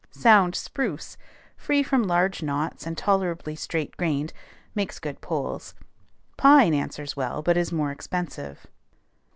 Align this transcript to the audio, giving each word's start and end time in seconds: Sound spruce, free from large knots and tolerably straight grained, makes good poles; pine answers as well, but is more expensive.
Sound 0.09 0.55
spruce, 0.55 1.15
free 1.55 1.83
from 1.83 2.01
large 2.01 2.41
knots 2.41 2.87
and 2.87 2.97
tolerably 2.97 3.55
straight 3.55 3.95
grained, 3.97 4.33
makes 4.73 4.97
good 4.97 5.21
poles; 5.21 5.75
pine 6.37 6.73
answers 6.73 7.11
as 7.11 7.15
well, 7.15 7.43
but 7.43 7.55
is 7.55 7.71
more 7.71 7.91
expensive. 7.91 8.65